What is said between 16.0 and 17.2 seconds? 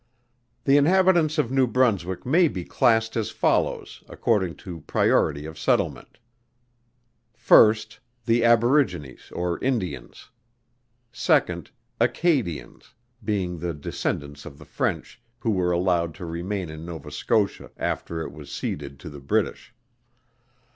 to remain in Nova